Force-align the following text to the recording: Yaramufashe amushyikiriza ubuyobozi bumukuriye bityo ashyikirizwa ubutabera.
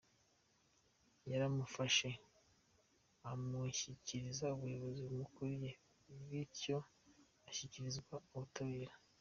Yaramufashe 1.31 2.09
amushyikiriza 3.29 4.45
ubuyobozi 4.55 5.01
bumukuriye 5.07 5.71
bityo 6.29 6.77
ashyikirizwa 7.49 8.13
ubutabera. 8.35 8.93